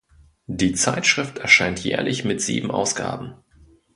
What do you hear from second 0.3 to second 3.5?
Die Zeitschrift erscheint jährlich mit sieben Ausgaben.